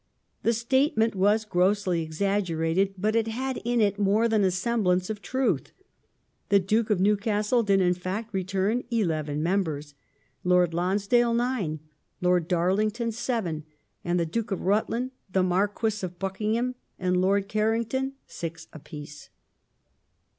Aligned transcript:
The 0.41 0.51
statement 0.53 1.13
was 1.13 1.45
grossly 1.45 2.01
exaggerated, 2.01 2.95
but 2.97 3.15
it 3.15 3.27
had 3.27 3.61
in 3.63 3.79
it 3.79 3.99
more 3.99 4.27
than 4.27 4.43
a 4.43 4.49
semblance 4.49 5.11
of 5.11 5.21
truth. 5.21 5.73
The 6.49 6.57
Duke 6.57 6.89
of 6.89 6.99
New 6.99 7.15
castle 7.15 7.61
did 7.61 7.81
in 7.81 7.93
fact 7.93 8.33
return 8.33 8.83
eleven 8.89 9.43
members, 9.43 9.93
Lord 10.43 10.73
Lonsdale 10.73 11.35
nine. 11.35 11.81
Lord 12.19 12.47
Darlington 12.47 13.11
seven, 13.11 13.63
and 14.03 14.19
the 14.19 14.25
Duke 14.25 14.49
of 14.49 14.61
Rutland, 14.63 15.11
the 15.31 15.43
Marquis 15.43 16.03
of 16.03 16.17
Buckingham, 16.17 16.73
and 16.97 17.17
Lord 17.21 17.47
Carrington 17.47 18.13
six 18.25 18.69
apiece. 18.73 19.29